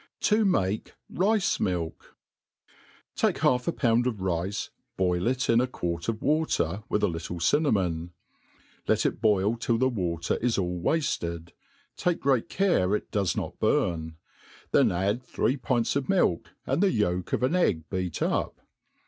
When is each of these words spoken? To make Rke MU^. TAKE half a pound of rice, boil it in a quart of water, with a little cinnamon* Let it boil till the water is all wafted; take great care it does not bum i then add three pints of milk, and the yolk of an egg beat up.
To 0.21 0.45
make 0.45 0.95
Rke 1.13 1.59
MU^. 1.61 1.93
TAKE 3.15 3.37
half 3.37 3.67
a 3.67 3.71
pound 3.71 4.07
of 4.07 4.19
rice, 4.19 4.71
boil 4.97 5.27
it 5.27 5.47
in 5.47 5.61
a 5.61 5.67
quart 5.67 6.09
of 6.09 6.23
water, 6.23 6.81
with 6.89 7.03
a 7.03 7.07
little 7.07 7.39
cinnamon* 7.39 8.11
Let 8.87 9.05
it 9.05 9.21
boil 9.21 9.57
till 9.57 9.77
the 9.77 9.87
water 9.89 10.37
is 10.37 10.57
all 10.57 10.79
wafted; 10.79 11.53
take 11.97 12.19
great 12.19 12.49
care 12.49 12.95
it 12.95 13.11
does 13.11 13.37
not 13.37 13.59
bum 13.59 14.17
i 14.17 14.31
then 14.71 14.91
add 14.91 15.21
three 15.21 15.55
pints 15.55 15.95
of 15.95 16.09
milk, 16.09 16.49
and 16.65 16.81
the 16.81 16.91
yolk 16.91 17.31
of 17.33 17.43
an 17.43 17.53
egg 17.55 17.87
beat 17.91 18.23
up. 18.23 18.59